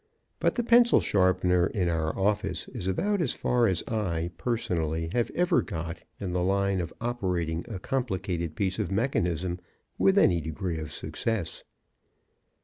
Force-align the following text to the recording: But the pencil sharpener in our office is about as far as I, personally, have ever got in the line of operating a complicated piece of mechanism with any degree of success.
But 0.39 0.55
the 0.55 0.63
pencil 0.63 0.99
sharpener 0.99 1.67
in 1.67 1.87
our 1.87 2.17
office 2.17 2.67
is 2.69 2.87
about 2.87 3.21
as 3.21 3.33
far 3.35 3.67
as 3.67 3.83
I, 3.87 4.31
personally, 4.35 5.11
have 5.13 5.29
ever 5.35 5.61
got 5.61 5.99
in 6.19 6.33
the 6.33 6.41
line 6.41 6.81
of 6.81 6.91
operating 6.99 7.65
a 7.69 7.77
complicated 7.77 8.55
piece 8.55 8.79
of 8.79 8.89
mechanism 8.91 9.59
with 9.99 10.17
any 10.17 10.41
degree 10.41 10.79
of 10.79 10.91
success. 10.91 11.63